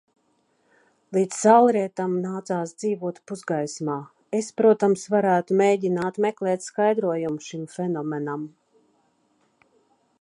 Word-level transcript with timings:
Līdz 1.17 1.35
saulrietam 1.41 2.15
nācās 2.23 2.73
dzīvot 2.83 3.19
pusgaismā. 3.31 3.99
Es, 4.39 4.49
protams, 4.63 5.05
varētu 5.17 5.59
mēģināt 5.61 6.19
meklēt 6.27 6.67
skaidrojumu 6.71 7.47
šim 7.51 7.71
fenomenam. 7.79 8.49